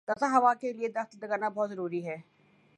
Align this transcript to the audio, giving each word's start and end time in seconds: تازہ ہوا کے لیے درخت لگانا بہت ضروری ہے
تازہ 0.07 0.25
ہوا 0.25 0.53
کے 0.53 0.73
لیے 0.73 0.87
درخت 0.89 1.15
لگانا 1.23 1.49
بہت 1.49 1.69
ضروری 1.69 2.05
ہے 2.07 2.17